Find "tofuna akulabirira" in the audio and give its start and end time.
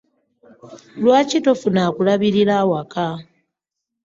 1.45-2.53